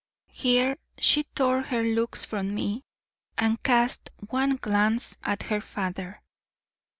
Here 0.31 0.77
she 0.97 1.25
tore 1.35 1.61
her 1.61 1.83
looks 1.83 2.25
from 2.25 2.55
me 2.55 2.81
and 3.37 3.61
cast 3.61 4.09
one 4.31 4.55
glance 4.55 5.15
at 5.21 5.43
her 5.43 5.61
father. 5.61 6.23